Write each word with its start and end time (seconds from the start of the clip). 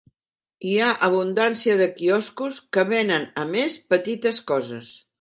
Hi 0.69 0.71
ha 0.85 0.87
abundància 1.07 1.77
de 1.83 1.89
quioscos 2.01 2.59
que 2.79 2.89
venen 2.97 3.31
a 3.45 3.47
més 3.55 3.81
petites 3.97 4.45
coses. 4.55 4.95